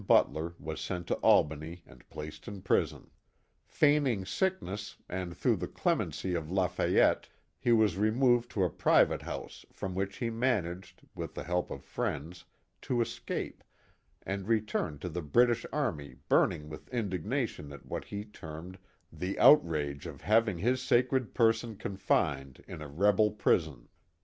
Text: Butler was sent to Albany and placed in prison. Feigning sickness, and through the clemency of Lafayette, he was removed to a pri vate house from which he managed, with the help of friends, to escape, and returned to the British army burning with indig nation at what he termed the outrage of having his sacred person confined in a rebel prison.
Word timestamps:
Butler 0.07 0.55
was 0.59 0.81
sent 0.81 1.05
to 1.09 1.15
Albany 1.17 1.83
and 1.85 2.09
placed 2.09 2.47
in 2.47 2.63
prison. 2.63 3.11
Feigning 3.67 4.25
sickness, 4.25 4.97
and 5.07 5.37
through 5.37 5.57
the 5.57 5.67
clemency 5.67 6.33
of 6.33 6.49
Lafayette, 6.49 7.29
he 7.59 7.71
was 7.71 7.97
removed 7.97 8.49
to 8.49 8.63
a 8.63 8.69
pri 8.71 9.03
vate 9.03 9.21
house 9.21 9.63
from 9.71 9.93
which 9.93 10.17
he 10.17 10.31
managed, 10.31 11.03
with 11.13 11.35
the 11.35 11.43
help 11.43 11.69
of 11.69 11.85
friends, 11.85 12.45
to 12.81 12.99
escape, 12.99 13.63
and 14.23 14.47
returned 14.47 15.01
to 15.01 15.07
the 15.09 15.21
British 15.21 15.67
army 15.71 16.15
burning 16.27 16.67
with 16.67 16.89
indig 16.89 17.23
nation 17.23 17.71
at 17.71 17.85
what 17.85 18.05
he 18.05 18.23
termed 18.25 18.79
the 19.13 19.37
outrage 19.37 20.07
of 20.07 20.21
having 20.21 20.57
his 20.57 20.81
sacred 20.81 21.35
person 21.35 21.75
confined 21.75 22.63
in 22.67 22.81
a 22.81 22.87
rebel 22.87 23.29
prison. 23.29 23.87